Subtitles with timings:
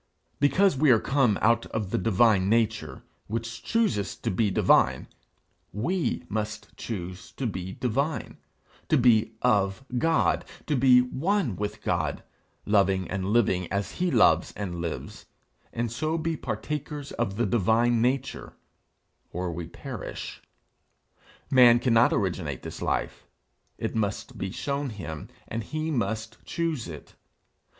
[0.39, 5.07] Because we are come out of the divine nature, which chooses to be divine,
[5.73, 8.37] we must choose to be divine,
[8.89, 12.23] to be of God, to be one with God,
[12.65, 15.27] loving and living as he loves and lives,
[15.71, 18.53] and so be partakers of the divine nature,
[19.31, 20.41] or we perish.
[21.51, 23.27] Man cannot originate this life;
[23.77, 27.13] it must be shown him, and he must choose it.